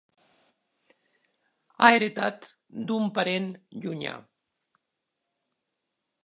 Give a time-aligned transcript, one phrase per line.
[1.83, 2.47] Ha heretat
[2.87, 3.53] d'un parent
[3.85, 4.15] llunyà.